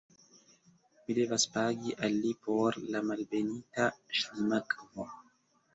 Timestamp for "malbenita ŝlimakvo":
3.11-5.13